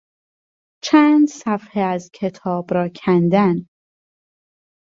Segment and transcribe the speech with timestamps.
[0.83, 3.67] چند صفحه از کتاب را کندن